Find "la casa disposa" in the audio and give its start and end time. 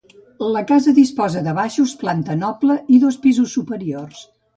0.53-1.43